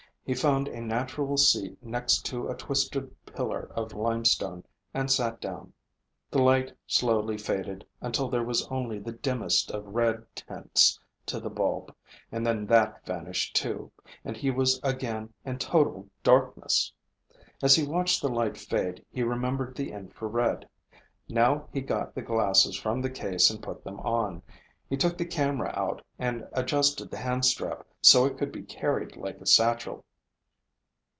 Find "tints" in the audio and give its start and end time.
10.35-10.97